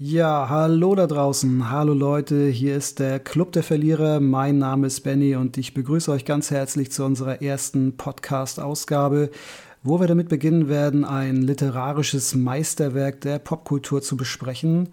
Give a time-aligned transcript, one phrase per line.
[0.00, 5.00] Ja, hallo da draußen, hallo Leute, hier ist der Club der Verlierer, mein Name ist
[5.00, 9.28] Benny und ich begrüße euch ganz herzlich zu unserer ersten Podcast-Ausgabe,
[9.82, 14.90] wo wir damit beginnen werden, ein literarisches Meisterwerk der Popkultur zu besprechen.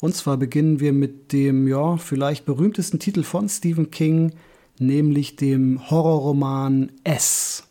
[0.00, 4.34] Und zwar beginnen wir mit dem, ja, vielleicht berühmtesten Titel von Stephen King,
[4.78, 7.64] nämlich dem Horrorroman S.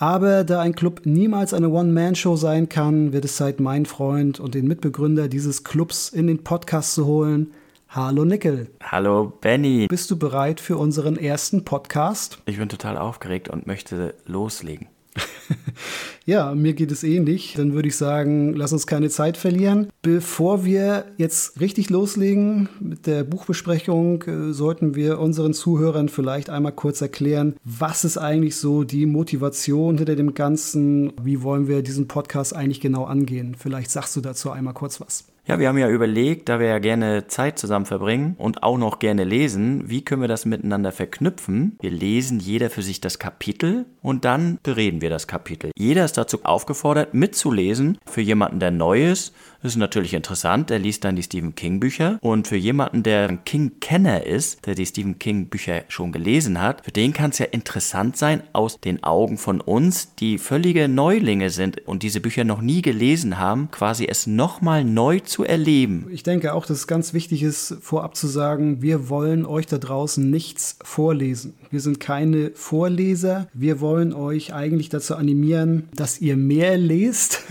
[0.00, 4.54] Aber da ein Club niemals eine One-Man-Show sein kann, wird es Zeit, meinen Freund und
[4.54, 7.52] den Mitbegründer dieses Clubs in den Podcast zu holen.
[7.90, 8.70] Hallo Nickel.
[8.82, 9.88] Hallo Benny.
[9.90, 12.38] Bist du bereit für unseren ersten Podcast?
[12.46, 14.88] Ich bin total aufgeregt und möchte loslegen.
[16.26, 17.54] ja, mir geht es ähnlich.
[17.56, 19.88] Dann würde ich sagen, lass uns keine Zeit verlieren.
[20.02, 26.72] Bevor wir jetzt richtig loslegen mit der Buchbesprechung, äh, sollten wir unseren Zuhörern vielleicht einmal
[26.72, 31.12] kurz erklären, was ist eigentlich so die Motivation hinter dem Ganzen?
[31.22, 33.56] Wie wollen wir diesen Podcast eigentlich genau angehen?
[33.58, 35.29] Vielleicht sagst du dazu einmal kurz was.
[35.46, 38.98] Ja, wir haben ja überlegt, da wir ja gerne Zeit zusammen verbringen und auch noch
[38.98, 41.76] gerne lesen, wie können wir das miteinander verknüpfen?
[41.80, 45.70] Wir lesen jeder für sich das Kapitel und dann bereden wir das Kapitel.
[45.76, 47.98] Jeder ist dazu aufgefordert, mitzulesen.
[48.06, 50.70] Für jemanden, der neu ist, das ist natürlich interessant.
[50.70, 52.18] Er liest dann die Stephen King Bücher.
[52.22, 56.84] Und für jemanden, der ein King-Kenner ist, der die Stephen King Bücher schon gelesen hat,
[56.84, 61.50] für den kann es ja interessant sein, aus den Augen von uns, die völlige Neulinge
[61.50, 66.06] sind und diese Bücher noch nie gelesen haben, quasi es nochmal neu zu erleben.
[66.10, 69.78] Ich denke auch, dass es ganz wichtig ist, vorab zu sagen, wir wollen euch da
[69.78, 71.54] draußen nichts vorlesen.
[71.70, 73.48] Wir sind keine Vorleser.
[73.52, 77.42] Wir wollen euch eigentlich dazu animieren, dass ihr mehr lest.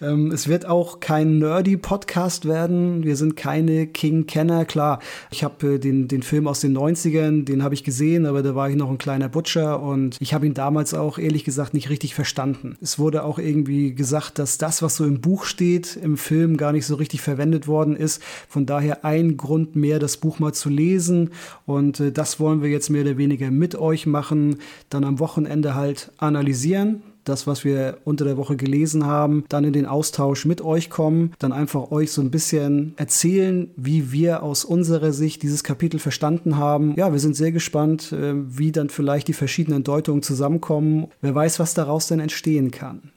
[0.00, 3.04] Ähm, es wird auch kein nerdy Podcast werden.
[3.04, 4.64] Wir sind keine King-Kenner.
[4.64, 4.98] Klar,
[5.30, 8.54] ich habe äh, den, den Film aus den 90ern, den habe ich gesehen, aber da
[8.54, 11.90] war ich noch ein kleiner Butcher und ich habe ihn damals auch ehrlich gesagt nicht
[11.90, 12.78] richtig verstanden.
[12.80, 16.72] Es wurde auch irgendwie gesagt, dass das, was so im Buch steht, im Film gar
[16.72, 18.22] nicht so richtig verwendet worden ist.
[18.48, 21.30] Von daher ein Grund mehr, das Buch mal zu lesen
[21.66, 24.56] und äh, das wollen wir jetzt mehr oder weniger mit euch machen,
[24.88, 29.72] dann am Wochenende halt analysieren, das, was wir unter der Woche gelesen haben, dann in
[29.72, 34.64] den Austausch mit euch kommen, dann einfach euch so ein bisschen erzählen, wie wir aus
[34.64, 36.94] unserer Sicht dieses Kapitel verstanden haben.
[36.96, 41.08] Ja, wir sind sehr gespannt, äh, wie dann vielleicht die verschiedenen Deutungen zusammenkommen.
[41.20, 43.12] Wer weiß, was daraus denn entstehen kann.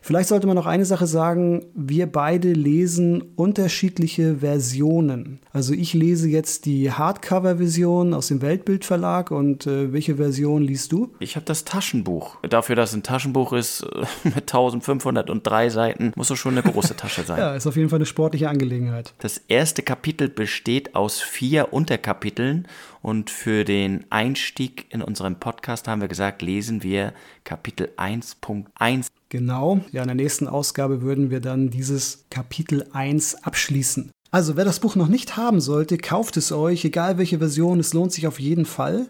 [0.00, 5.40] Vielleicht sollte man noch eine Sache sagen, wir beide lesen unterschiedliche Versionen.
[5.52, 11.14] Also ich lese jetzt die Hardcover-Version aus dem Weltbildverlag und äh, welche Version liest du?
[11.18, 12.36] Ich habe das Taschenbuch.
[12.48, 13.86] Dafür, dass es ein Taschenbuch ist
[14.24, 17.38] mit 1503 Seiten, muss es schon eine große Tasche sein.
[17.38, 19.14] ja, ist auf jeden Fall eine sportliche Angelegenheit.
[19.18, 22.66] Das erste Kapitel besteht aus vier Unterkapiteln
[23.02, 27.12] und für den Einstieg in unseren Podcast haben wir gesagt, lesen wir
[27.44, 29.06] Kapitel 1.1.
[29.30, 34.10] Genau, ja, in der nächsten Ausgabe würden wir dann dieses Kapitel 1 abschließen.
[34.30, 37.92] Also, wer das Buch noch nicht haben sollte, kauft es euch, egal welche Version, es
[37.92, 39.08] lohnt sich auf jeden Fall.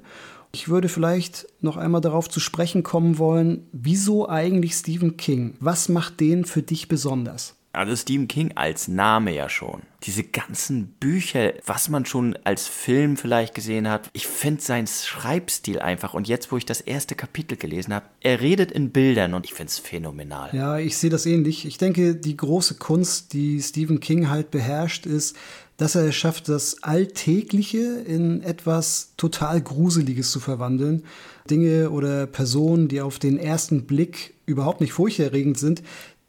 [0.53, 5.56] Ich würde vielleicht noch einmal darauf zu sprechen kommen wollen, wieso eigentlich Stephen King?
[5.61, 7.58] Was macht den für dich besonders?
[7.78, 9.83] Also Stephen King als Name ja schon.
[10.03, 14.11] Diese ganzen Bücher, was man schon als Film vielleicht gesehen hat.
[14.15, 16.12] Ich finde seinen Schreibstil einfach.
[16.12, 19.55] Und jetzt, wo ich das erste Kapitel gelesen habe, er redet in Bildern und ich
[19.55, 20.50] finde es phänomenal.
[20.53, 21.67] Ja, ich sehe das ähnlich.
[21.67, 25.37] Ich denke, die große Kunst, die Stephen King halt beherrscht, ist,
[25.77, 31.05] dass er es schafft, das Alltägliche in etwas total Gruseliges zu verwandeln.
[31.49, 35.84] Dinge oder Personen, die auf den ersten Blick überhaupt nicht furchterregend sind,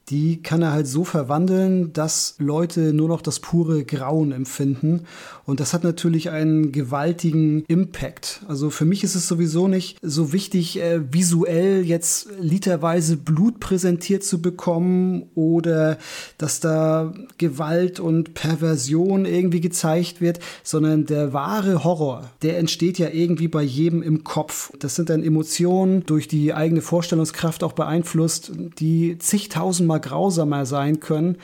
[0.10, 5.06] die kann er halt so verwandeln, dass Leute nur noch das pure Grauen empfinden.
[5.46, 8.42] Und das hat natürlich einen gewaltigen Impact.
[8.48, 14.24] Also für mich ist es sowieso nicht so wichtig, äh, visuell jetzt literweise Blut präsentiert
[14.24, 15.98] zu bekommen oder
[16.38, 23.10] dass da Gewalt und Perversion irgendwie gezeigt wird, sondern der wahre Horror, der entsteht ja
[23.10, 24.72] irgendwie bei jedem im Kopf.
[24.80, 31.38] Das sind dann Emotionen durch die eigene Vorstellungskraft auch beeinflusst, die zigtausendmal grausamer sein können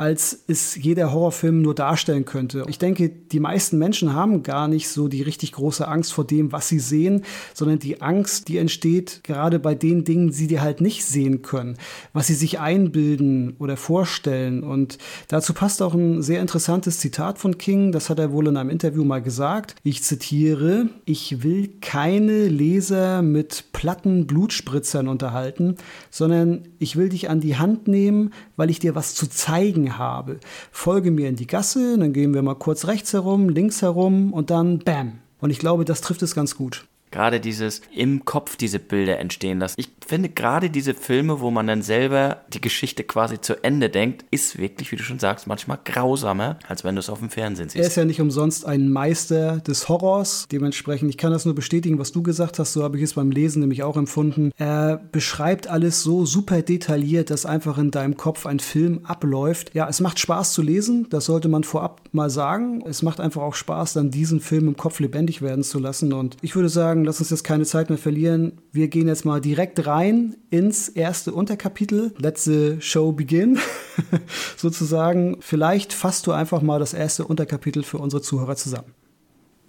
[0.00, 2.64] als es jeder Horrorfilm nur darstellen könnte.
[2.68, 6.52] Ich denke, die meisten Menschen haben gar nicht so die richtig große Angst vor dem,
[6.52, 10.80] was sie sehen, sondern die Angst, die entsteht gerade bei den Dingen, die sie halt
[10.80, 11.76] nicht sehen können,
[12.14, 14.62] was sie sich einbilden oder vorstellen.
[14.62, 14.96] Und
[15.28, 18.70] dazu passt auch ein sehr interessantes Zitat von King, das hat er wohl in einem
[18.70, 19.74] Interview mal gesagt.
[19.82, 25.76] Ich zitiere, ich will keine Leser mit platten Blutspritzern unterhalten,
[26.10, 30.38] sondern ich will dich an die Hand nehmen, weil ich dir was zu zeigen habe.
[30.70, 34.50] Folge mir in die Gasse, dann gehen wir mal kurz rechts herum, links herum und
[34.50, 35.20] dann bam.
[35.38, 36.84] Und ich glaube, das trifft es ganz gut.
[37.10, 39.80] Gerade dieses im Kopf diese Bilder entstehen lassen.
[39.80, 44.24] Ich finde gerade diese Filme, wo man dann selber die Geschichte quasi zu Ende denkt,
[44.30, 47.68] ist wirklich, wie du schon sagst, manchmal grausamer, als wenn du es auf dem Fernsehen
[47.68, 47.82] siehst.
[47.82, 50.46] Er ist ja nicht umsonst ein Meister des Horrors.
[50.50, 52.72] Dementsprechend, ich kann das nur bestätigen, was du gesagt hast.
[52.72, 54.52] So habe ich es beim Lesen nämlich auch empfunden.
[54.56, 59.74] Er beschreibt alles so super detailliert, dass einfach in deinem Kopf ein Film abläuft.
[59.74, 61.06] Ja, es macht Spaß zu lesen.
[61.10, 62.82] Das sollte man vorab mal sagen.
[62.86, 66.12] Es macht einfach auch Spaß, dann diesen Film im Kopf lebendig werden zu lassen.
[66.12, 68.60] Und ich würde sagen, lass uns jetzt keine Zeit mehr verlieren.
[68.72, 72.12] Wir gehen jetzt mal direkt rein ins erste Unterkapitel.
[72.18, 73.58] Let's the show begin.
[74.56, 75.38] Sozusagen.
[75.40, 78.94] Vielleicht fasst du einfach mal das erste Unterkapitel für unsere Zuhörer zusammen.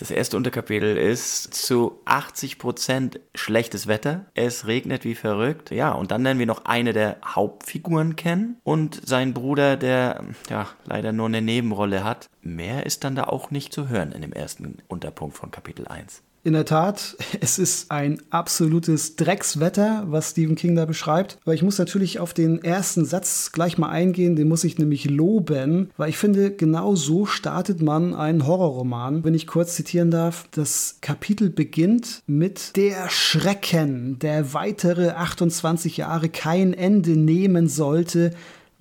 [0.02, 4.26] Das erste Unterkapitel ist zu 80 Prozent schlechtes Wetter.
[4.34, 5.70] Es regnet wie verrückt.
[5.70, 10.68] Ja, und dann lernen wir noch eine der Hauptfiguren kennen und seinen Bruder, der ja
[10.86, 12.32] leider nur eine Nebenrolle hat.
[12.42, 16.24] Mehr ist dann da auch nicht zu hören in dem ersten Unterpunkt von Kapitel 1.
[16.44, 21.38] In der Tat, es ist ein absolutes Dreckswetter, was Stephen King da beschreibt.
[21.44, 25.10] Aber ich muss natürlich auf den ersten Satz gleich mal eingehen, den muss ich nämlich
[25.10, 29.24] loben, weil ich finde, genau so startet man einen Horrorroman.
[29.24, 36.30] Wenn ich kurz zitieren darf, das Kapitel beginnt mit der Schrecken, der weitere 28 Jahre
[36.30, 38.32] kein Ende nehmen sollte,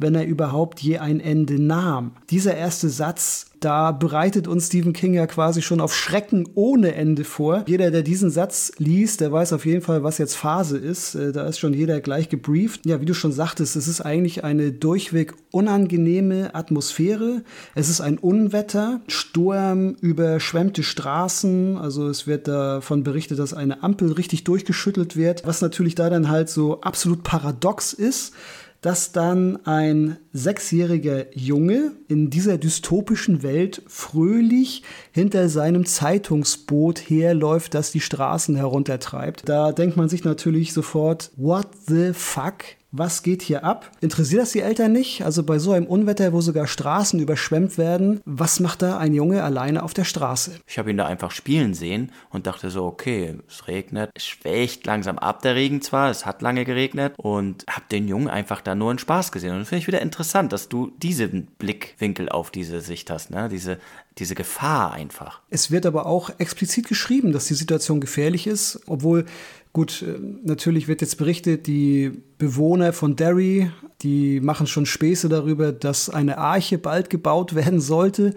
[0.01, 2.13] wenn er überhaupt je ein Ende nahm.
[2.31, 7.25] Dieser erste Satz da bereitet uns Stephen King ja quasi schon auf Schrecken ohne Ende
[7.25, 7.65] vor.
[7.67, 11.15] Jeder, der diesen Satz liest, der weiß auf jeden Fall, was jetzt Phase ist.
[11.15, 12.87] Äh, da ist schon jeder gleich gebrieft.
[12.87, 17.43] Ja, wie du schon sagtest, es ist eigentlich eine durchweg unangenehme Atmosphäre.
[17.75, 21.77] Es ist ein Unwetter, Sturm, überschwemmte Straßen.
[21.77, 26.31] Also es wird davon berichtet, dass eine Ampel richtig durchgeschüttelt wird, was natürlich da dann
[26.31, 28.33] halt so absolut paradox ist
[28.81, 34.83] dass dann ein sechsjähriger Junge in dieser dystopischen Welt fröhlich
[35.13, 39.49] hinter seinem Zeitungsboot herläuft, das die Straßen heruntertreibt.
[39.49, 42.65] Da denkt man sich natürlich sofort, what the fuck?
[42.93, 43.91] Was geht hier ab?
[44.01, 45.23] Interessiert das die Eltern nicht?
[45.23, 49.43] Also bei so einem Unwetter, wo sogar Straßen überschwemmt werden, was macht da ein Junge
[49.43, 50.53] alleine auf der Straße?
[50.67, 54.87] Ich habe ihn da einfach spielen sehen und dachte so, okay, es regnet, es schwächt
[54.87, 58.75] langsam ab der Regen zwar, es hat lange geregnet und habe den Jungen einfach da
[58.75, 59.55] nur in Spaß gesehen.
[59.55, 63.49] Und finde ich wieder interessant, dass du diesen Blickwinkel auf diese Sicht hast, ne?
[63.49, 63.79] diese
[64.19, 65.41] diese Gefahr einfach.
[65.49, 69.25] Es wird aber auch explizit geschrieben, dass die Situation gefährlich ist, obwohl
[69.73, 73.71] Gut, äh, natürlich wird jetzt berichtet, die Bewohner von Derry,
[74.03, 78.35] die machen schon Späße darüber, dass eine Arche bald gebaut werden sollte.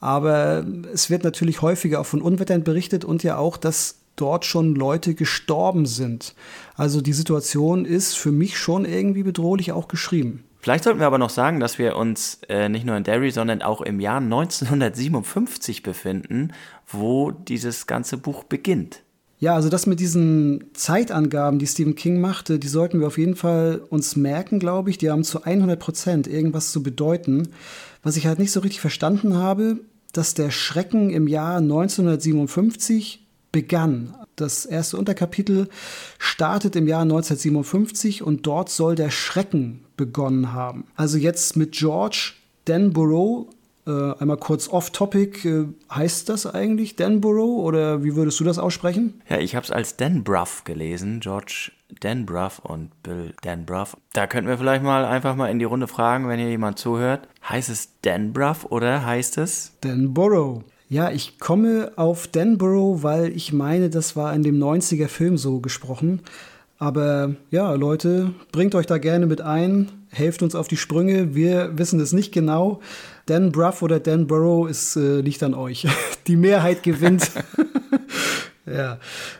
[0.00, 4.74] Aber es wird natürlich häufiger auch von Unwettern berichtet und ja auch, dass dort schon
[4.74, 6.34] Leute gestorben sind.
[6.74, 10.44] Also die Situation ist für mich schon irgendwie bedrohlich auch geschrieben.
[10.60, 13.62] Vielleicht sollten wir aber noch sagen, dass wir uns äh, nicht nur in Derry, sondern
[13.62, 16.52] auch im Jahr 1957 befinden,
[16.88, 19.02] wo dieses ganze Buch beginnt.
[19.38, 23.36] Ja, also das mit diesen Zeitangaben, die Stephen King machte, die sollten wir auf jeden
[23.36, 24.96] Fall uns merken, glaube ich.
[24.96, 27.48] Die haben zu 100 Prozent irgendwas zu bedeuten.
[28.02, 29.80] Was ich halt nicht so richtig verstanden habe,
[30.12, 34.14] dass der Schrecken im Jahr 1957 begann.
[34.36, 35.68] Das erste Unterkapitel
[36.18, 40.84] startet im Jahr 1957 und dort soll der Schrecken begonnen haben.
[40.94, 42.32] Also jetzt mit George
[42.68, 43.48] Denborough
[43.90, 49.22] einmal kurz off-topic, äh, heißt das eigentlich Danborough oder wie würdest du das aussprechen?
[49.28, 53.96] Ja, ich habe es als Danbrough gelesen, George Danbrough und Bill Danbrough.
[54.12, 57.28] Da könnten wir vielleicht mal einfach mal in die Runde fragen, wenn hier jemand zuhört.
[57.48, 59.72] Heißt es Danbrough oder heißt es?
[59.80, 60.64] Danborough.
[60.88, 65.60] Ja, ich komme auf Danborough, weil ich meine, das war in dem 90er Film so
[65.60, 66.22] gesprochen.
[66.78, 71.34] Aber ja, Leute, bringt euch da gerne mit ein, helft uns auf die Sprünge.
[71.34, 72.80] Wir wissen es nicht genau.
[73.26, 75.86] Dan Bruff oder Dan Burrow ist, äh, liegt an euch.
[76.26, 77.30] Die Mehrheit gewinnt.
[78.66, 78.98] ja.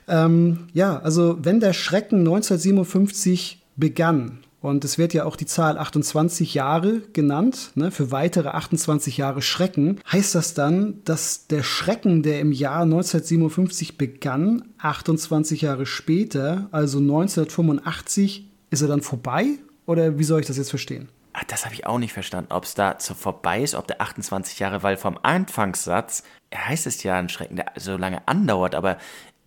[0.08, 5.78] Ähm, ja, also wenn der Schrecken 1957 begann, und es wird ja auch die Zahl
[5.78, 10.00] 28 Jahre genannt, ne, für weitere 28 Jahre Schrecken.
[10.10, 16.98] Heißt das dann, dass der Schrecken, der im Jahr 1957 begann, 28 Jahre später, also
[16.98, 19.46] 1985, ist er dann vorbei?
[19.86, 21.10] Oder wie soll ich das jetzt verstehen?
[21.32, 24.00] Ach, das habe ich auch nicht verstanden, ob es da so vorbei ist, ob der
[24.00, 28.98] 28 Jahre, weil vom Anfangssatz heißt es ja ein Schrecken, der so lange andauert, aber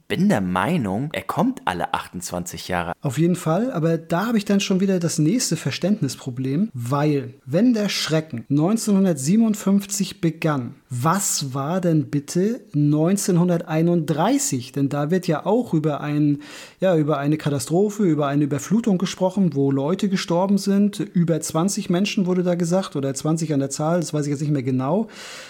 [0.10, 2.94] bin der Meinung, er kommt alle 28 Jahre.
[3.02, 7.74] Auf jeden Fall, aber da habe ich dann schon wieder das nächste Verständnisproblem, weil wenn
[7.74, 14.72] der Schrecken 1957 begann, was war denn bitte 1931?
[14.72, 16.42] Denn da wird ja auch über, ein,
[16.80, 21.00] ja, über eine Katastrophe, über eine Überflutung gesprochen, wo Leute gestorben sind.
[21.00, 24.42] Über 20 Menschen wurde da gesagt oder 20 an der Zahl, das weiß ich jetzt
[24.42, 25.10] nicht mehr genau.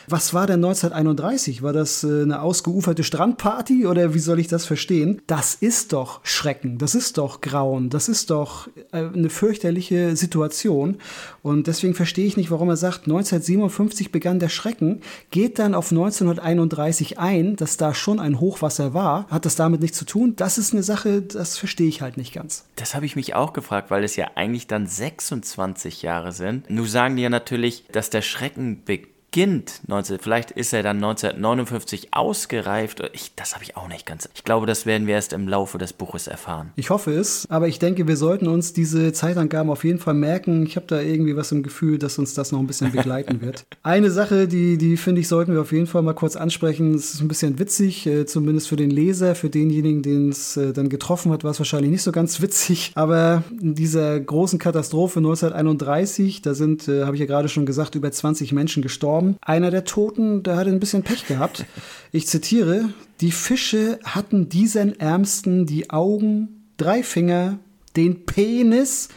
[0.10, 1.64] Was war denn 1931?
[1.64, 5.22] War das äh, eine ausgeuferte Strandparty oder wie soll ich das verstehen?
[5.26, 10.98] Das ist doch Schrecken, das ist doch Grauen, das ist doch äh, eine fürchterliche Situation.
[11.44, 15.00] Und deswegen verstehe ich nicht, warum er sagt, 1957 begann der Schrecken
[15.32, 19.28] geht dann auf 1931 ein, dass da schon ein Hochwasser war.
[19.30, 20.36] Hat das damit nichts zu tun?
[20.36, 22.66] Das ist eine Sache, das verstehe ich halt nicht ganz.
[22.76, 26.70] Das habe ich mich auch gefragt, weil es ja eigentlich dann 26 Jahre sind.
[26.70, 30.98] Nun sagen die ja natürlich, dass der Schrecken beginnt beginnt, 19, vielleicht ist er dann
[30.98, 33.08] 1959 ausgereift.
[33.14, 34.28] Ich, das habe ich auch nicht ganz.
[34.34, 36.72] Ich glaube, das werden wir erst im Laufe des Buches erfahren.
[36.76, 40.64] Ich hoffe es, aber ich denke, wir sollten uns diese Zeitangaben auf jeden Fall merken.
[40.66, 43.66] Ich habe da irgendwie was im Gefühl, dass uns das noch ein bisschen begleiten wird.
[43.84, 46.96] Eine Sache, die, die finde ich, sollten wir auf jeden Fall mal kurz ansprechen.
[46.96, 50.74] Es ist ein bisschen witzig, äh, zumindest für den Leser, für denjenigen, den es äh,
[50.74, 52.94] dann getroffen hat, war es wahrscheinlich nicht so ganz witzig.
[52.96, 57.94] Aber in dieser großen Katastrophe 1931, da sind, äh, habe ich ja gerade schon gesagt,
[57.94, 59.38] über 20 Menschen gestorben gestorben.
[59.42, 61.66] Einer der Toten, der hatte ein bisschen Pech gehabt.
[62.12, 62.90] Ich zitiere,
[63.22, 67.60] die Fische hatten diesen Ärmsten die Augen, drei Finger,
[67.96, 69.10] den Penis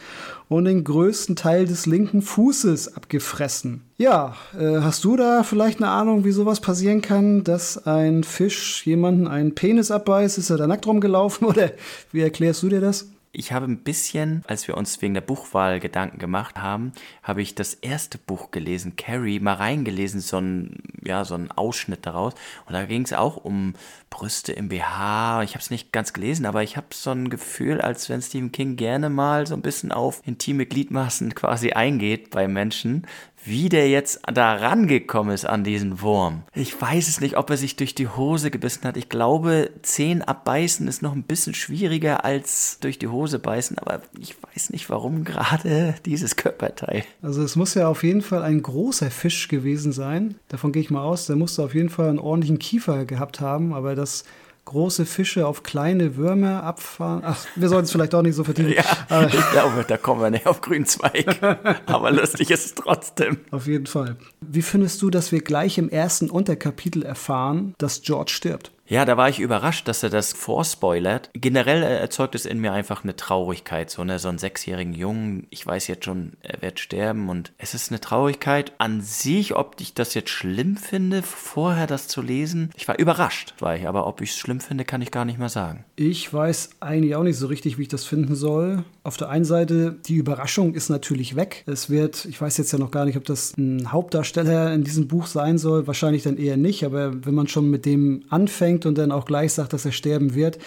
[0.47, 3.81] und den größten Teil des linken Fußes abgefressen.
[3.97, 8.85] Ja, äh, hast du da vielleicht eine Ahnung, wie sowas passieren kann, dass ein Fisch
[8.85, 10.37] jemanden einen Penis abbeißt?
[10.37, 11.71] Ist er da nackt rumgelaufen oder
[12.11, 13.07] wie erklärst du dir das?
[13.35, 16.91] Ich habe ein bisschen, als wir uns wegen der Buchwahl Gedanken gemacht haben,
[17.23, 22.05] habe ich das erste Buch gelesen, Carrie, mal reingelesen, so ein, ja, so ein Ausschnitt
[22.05, 22.35] daraus.
[22.67, 23.73] Und da ging es auch um
[24.11, 25.41] Brüste im BH.
[25.41, 28.51] Ich habe es nicht ganz gelesen, aber ich habe so ein Gefühl, als wenn Stephen
[28.51, 33.07] King gerne mal so ein bisschen auf intime Gliedmaßen quasi eingeht bei Menschen,
[33.45, 36.43] wie der jetzt da rangekommen ist an diesen Wurm.
[36.53, 38.97] Ich weiß es nicht, ob er sich durch die Hose gebissen hat.
[38.97, 44.01] Ich glaube, Zehen abbeißen ist noch ein bisschen schwieriger als durch die Hose beißen, aber
[44.19, 47.03] ich weiß nicht, warum gerade dieses Körperteil.
[47.21, 50.35] Also es muss ja auf jeden Fall ein großer Fisch gewesen sein.
[50.47, 51.25] Davon gehe ich mal aus.
[51.25, 54.23] Der musste auf jeden Fall einen ordentlichen Kiefer gehabt haben, aber das
[54.65, 57.21] große Fische auf kleine Würmer abfahren.
[57.25, 58.73] Ach, wir sollten es vielleicht auch nicht so vertiefen.
[59.09, 61.25] Ja, ich glaube, da kommen wir nicht auf grünen Zweig.
[61.85, 63.37] Aber lustig ist es trotzdem.
[63.51, 64.15] Auf jeden Fall.
[64.41, 68.71] Wie findest du, dass wir gleich im ersten Unterkapitel erfahren, dass George stirbt?
[68.93, 71.31] Ja, da war ich überrascht, dass er das vorspoilert.
[71.33, 73.89] Generell erzeugt es in mir einfach eine Traurigkeit.
[73.89, 77.73] So, ne, so einen sechsjährigen Jungen, ich weiß jetzt schon, er wird sterben und es
[77.73, 82.69] ist eine Traurigkeit an sich, ob ich das jetzt schlimm finde, vorher das zu lesen.
[82.77, 85.39] Ich war überrascht, war ich, aber ob ich es schlimm finde, kann ich gar nicht
[85.39, 85.85] mehr sagen.
[85.95, 88.83] Ich weiß eigentlich auch nicht so richtig, wie ich das finden soll.
[89.01, 91.63] Auf der einen Seite, die Überraschung ist natürlich weg.
[91.65, 95.07] Es wird, ich weiß jetzt ja noch gar nicht, ob das ein Hauptdarsteller in diesem
[95.07, 98.85] Buch sein soll, wahrscheinlich dann eher nicht, aber wenn man schon mit dem anfängt, anfängt
[98.85, 100.59] und dann auch gleich sagt, dass er sterben wird,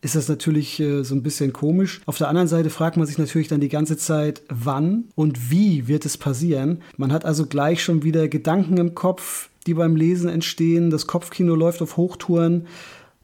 [0.00, 2.00] ist das natürlich äh, so ein bisschen komisch.
[2.06, 5.86] Auf der anderen Seite fragt man sich natürlich dann die ganze Zeit, wann und wie
[5.86, 6.82] wird es passieren.
[6.96, 10.90] Man hat also gleich schon wieder Gedanken im Kopf, die beim Lesen entstehen.
[10.90, 12.66] Das Kopfkino läuft auf Hochtouren.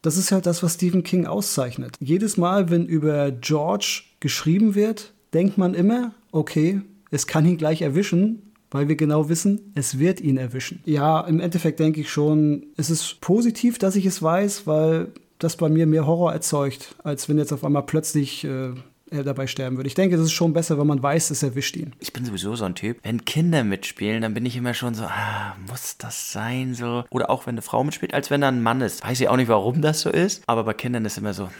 [0.02, 1.96] Das ist halt das, was Stephen King auszeichnet.
[1.98, 6.80] Jedes Mal, wenn über George geschrieben wird, denkt man immer, okay,
[7.10, 10.80] es kann ihn gleich erwischen, weil wir genau wissen, es wird ihn erwischen.
[10.84, 15.08] Ja, im Endeffekt denke ich schon, es ist positiv, dass ich es weiß, weil
[15.38, 18.72] das bei mir mehr Horror erzeugt, als wenn jetzt auf einmal plötzlich äh,
[19.10, 19.88] er dabei sterben würde.
[19.88, 21.94] Ich denke, das ist schon besser, wenn man weiß, es erwischt ihn.
[21.98, 22.98] Ich bin sowieso so ein Typ.
[23.02, 27.04] Wenn Kinder mitspielen, dann bin ich immer schon so, ah, muss das sein so?
[27.10, 29.04] Oder auch wenn eine Frau mitspielt, als wenn da ein Mann ist.
[29.04, 31.52] Weiß ich auch nicht, warum das so ist, aber bei Kindern ist immer so, hm,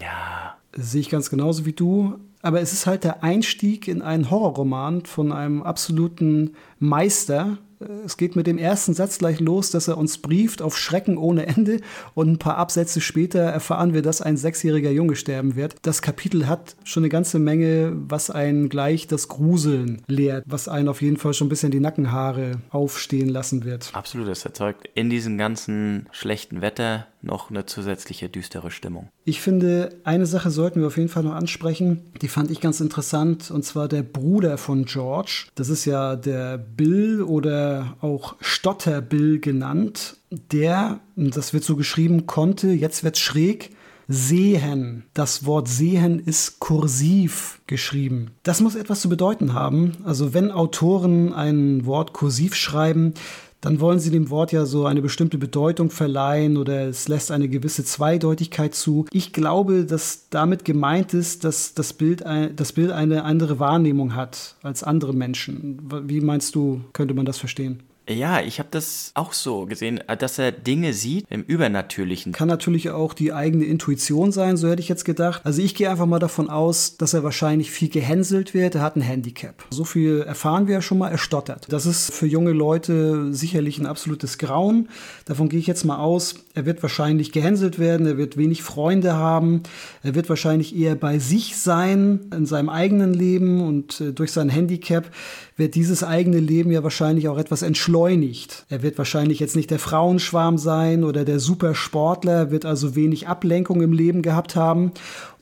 [0.00, 0.56] ja.
[0.72, 4.30] Das sehe ich ganz genauso wie du aber es ist halt der Einstieg in einen
[4.30, 7.58] Horrorroman von einem absoluten Meister,
[8.04, 11.46] es geht mit dem ersten Satz gleich los, dass er uns brieft auf Schrecken ohne
[11.46, 11.80] Ende
[12.14, 15.76] und ein paar Absätze später erfahren wir, dass ein sechsjähriger Junge sterben wird.
[15.82, 20.88] Das Kapitel hat schon eine ganze Menge, was einen gleich das Gruseln lehrt, was einen
[20.88, 23.90] auf jeden Fall schon ein bisschen die Nackenhaare aufstehen lassen wird.
[23.92, 29.08] Absolut, es erzeugt in diesem ganzen schlechten Wetter noch eine zusätzliche düstere Stimmung.
[29.24, 32.02] Ich finde, eine Sache sollten wir auf jeden Fall noch ansprechen.
[32.22, 35.46] Die fand ich ganz interessant, und zwar der Bruder von George.
[35.54, 42.68] Das ist ja der Bill oder auch Stotterbill genannt, der, das wird so geschrieben, konnte,
[42.68, 43.70] jetzt wird schräg,
[44.08, 45.04] sehen.
[45.12, 48.30] Das Wort sehen ist kursiv geschrieben.
[48.42, 49.98] Das muss etwas zu bedeuten haben.
[50.04, 53.12] Also wenn Autoren ein Wort kursiv schreiben,
[53.60, 57.48] dann wollen sie dem Wort ja so eine bestimmte Bedeutung verleihen oder es lässt eine
[57.48, 59.06] gewisse Zweideutigkeit zu.
[59.10, 62.24] Ich glaube, dass damit gemeint ist, dass das Bild,
[62.54, 65.78] das Bild eine andere Wahrnehmung hat als andere Menschen.
[66.06, 67.80] Wie meinst du, könnte man das verstehen?
[68.08, 72.32] Ja, ich habe das auch so gesehen, dass er Dinge sieht im Übernatürlichen.
[72.32, 75.42] Kann natürlich auch die eigene Intuition sein, so hätte ich jetzt gedacht.
[75.44, 78.74] Also ich gehe einfach mal davon aus, dass er wahrscheinlich viel gehänselt wird.
[78.76, 79.62] Er hat ein Handicap.
[79.68, 81.10] So viel erfahren wir ja schon mal.
[81.10, 81.70] Er stottert.
[81.70, 84.88] Das ist für junge Leute sicherlich ein absolutes Grauen.
[85.26, 86.36] Davon gehe ich jetzt mal aus.
[86.54, 88.06] Er wird wahrscheinlich gehänselt werden.
[88.06, 89.64] Er wird wenig Freunde haben.
[90.02, 94.48] Er wird wahrscheinlich eher bei sich sein, in seinem eigenen Leben und äh, durch sein
[94.48, 95.10] Handicap
[95.58, 98.64] wird dieses eigene Leben ja wahrscheinlich auch etwas entschleunigt.
[98.70, 103.82] Er wird wahrscheinlich jetzt nicht der Frauenschwarm sein oder der Supersportler, wird also wenig Ablenkung
[103.82, 104.92] im Leben gehabt haben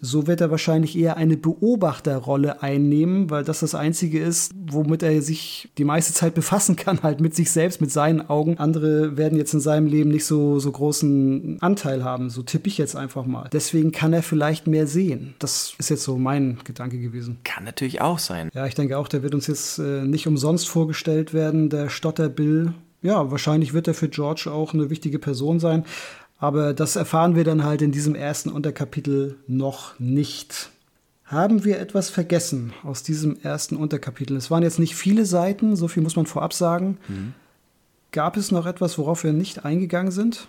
[0.00, 5.20] so wird er wahrscheinlich eher eine Beobachterrolle einnehmen, weil das das Einzige ist, womit er
[5.22, 8.58] sich die meiste Zeit befassen kann, halt mit sich selbst, mit seinen Augen.
[8.58, 12.78] Andere werden jetzt in seinem Leben nicht so, so großen Anteil haben, so tippe ich
[12.78, 13.48] jetzt einfach mal.
[13.52, 15.34] Deswegen kann er vielleicht mehr sehen.
[15.38, 17.38] Das ist jetzt so mein Gedanke gewesen.
[17.44, 18.50] Kann natürlich auch sein.
[18.54, 22.28] Ja, ich denke auch, der wird uns jetzt äh, nicht umsonst vorgestellt werden, der Stotter
[22.28, 22.74] Bill.
[23.02, 25.84] Ja, wahrscheinlich wird er für George auch eine wichtige Person sein.
[26.38, 30.70] Aber das erfahren wir dann halt in diesem ersten Unterkapitel noch nicht.
[31.24, 34.36] Haben wir etwas vergessen aus diesem ersten Unterkapitel?
[34.36, 36.98] Es waren jetzt nicht viele Seiten, so viel muss man vorab sagen.
[37.08, 37.34] Mhm.
[38.12, 40.46] Gab es noch etwas, worauf wir nicht eingegangen sind?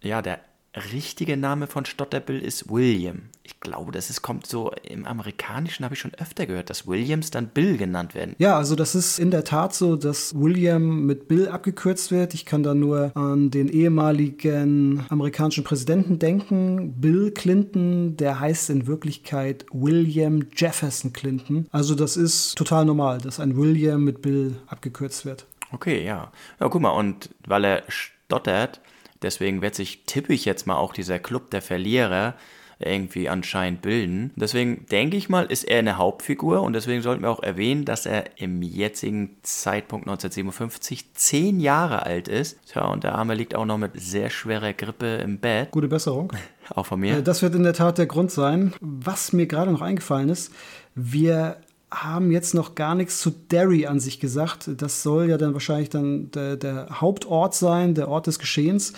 [0.00, 0.38] Ja, der
[0.78, 3.22] richtige Name von Stotterbill ist William.
[3.42, 7.30] Ich glaube, das ist, kommt so im Amerikanischen, habe ich schon öfter gehört, dass Williams
[7.30, 8.34] dann Bill genannt werden.
[8.38, 12.34] Ja, also das ist in der Tat so, dass William mit Bill abgekürzt wird.
[12.34, 18.86] Ich kann da nur an den ehemaligen amerikanischen Präsidenten denken, Bill Clinton, der heißt in
[18.86, 21.66] Wirklichkeit William Jefferson Clinton.
[21.70, 25.46] Also das ist total normal, dass ein William mit Bill abgekürzt wird.
[25.72, 26.32] Okay, ja.
[26.60, 28.80] Ja, guck mal, und weil er stottert,
[29.22, 32.34] Deswegen wird sich, tippe ich jetzt mal, auch dieser Club der Verlierer
[32.78, 34.32] irgendwie anscheinend bilden.
[34.36, 38.06] Deswegen denke ich mal, ist er eine Hauptfigur und deswegen sollten wir auch erwähnen, dass
[38.06, 42.58] er im jetzigen Zeitpunkt 1957 zehn Jahre alt ist.
[42.66, 45.70] Tja, und der Arme liegt auch noch mit sehr schwerer Grippe im Bett.
[45.72, 46.32] Gute Besserung.
[46.74, 47.18] Auch von mir.
[47.18, 48.74] Äh, das wird in der Tat der Grund sein.
[48.80, 50.52] Was mir gerade noch eingefallen ist,
[50.94, 51.56] wir
[51.90, 54.70] haben jetzt noch gar nichts zu Derry an sich gesagt.
[54.76, 58.92] Das soll ja dann wahrscheinlich dann der, der Hauptort sein, der Ort des Geschehens.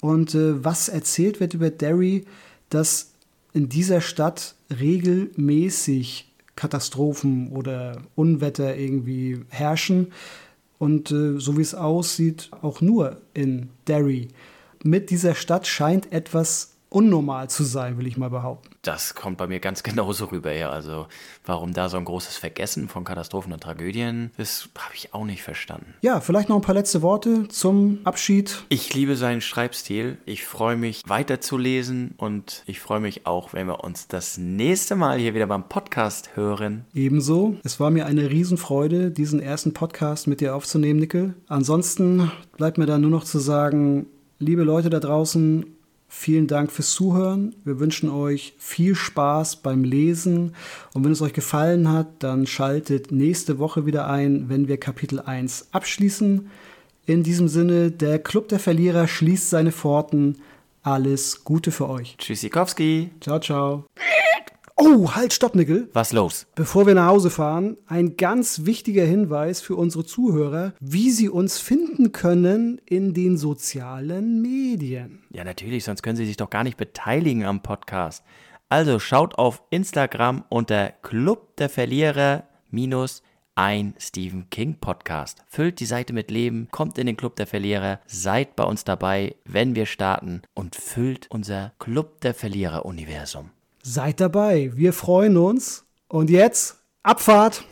[0.00, 2.24] Und äh, was erzählt wird über Derry,
[2.70, 3.12] dass
[3.52, 10.12] in dieser Stadt regelmäßig Katastrophen oder Unwetter irgendwie herrschen.
[10.78, 14.28] Und äh, so wie es aussieht, auch nur in Derry.
[14.82, 18.70] Mit dieser Stadt scheint etwas unnormal zu sein, will ich mal behaupten.
[18.82, 20.70] Das kommt bei mir ganz genauso rüber, ja.
[20.70, 21.06] Also,
[21.44, 25.42] warum da so ein großes Vergessen von Katastrophen und Tragödien ist, habe ich auch nicht
[25.42, 25.94] verstanden.
[26.02, 28.64] Ja, vielleicht noch ein paar letzte Worte zum Abschied.
[28.68, 30.18] Ich liebe seinen Schreibstil.
[30.26, 35.18] Ich freue mich, weiterzulesen und ich freue mich auch, wenn wir uns das nächste Mal
[35.18, 36.84] hier wieder beim Podcast hören.
[36.94, 37.56] Ebenso.
[37.64, 41.34] Es war mir eine Riesenfreude, diesen ersten Podcast mit dir aufzunehmen, Nickel.
[41.48, 44.06] Ansonsten bleibt mir da nur noch zu sagen,
[44.38, 45.66] liebe Leute da draußen,
[46.14, 47.56] Vielen Dank fürs Zuhören.
[47.64, 50.54] Wir wünschen euch viel Spaß beim Lesen.
[50.92, 55.20] Und wenn es euch gefallen hat, dann schaltet nächste Woche wieder ein, wenn wir Kapitel
[55.20, 56.48] 1 abschließen.
[57.06, 60.36] In diesem Sinne, der Club der Verlierer schließt seine Pforten.
[60.82, 62.14] Alles Gute für euch.
[62.18, 63.10] Tschüssikowski.
[63.20, 63.86] Ciao, ciao.
[64.76, 65.88] Oh, halt, stopp, Nickel.
[65.92, 66.46] Was los?
[66.54, 71.58] Bevor wir nach Hause fahren, ein ganz wichtiger Hinweis für unsere Zuhörer, wie sie uns
[71.58, 75.22] finden können in den sozialen Medien.
[75.30, 78.24] Ja, natürlich, sonst können sie sich doch gar nicht beteiligen am Podcast.
[78.68, 83.22] Also schaut auf Instagram unter Club der Verlierer minus
[83.54, 85.44] ein Stephen King Podcast.
[85.48, 89.34] Füllt die Seite mit Leben, kommt in den Club der Verlierer, seid bei uns dabei,
[89.44, 93.50] wenn wir starten und füllt unser Club der Verlierer Universum.
[93.84, 95.84] Seid dabei, wir freuen uns.
[96.06, 97.64] Und jetzt Abfahrt!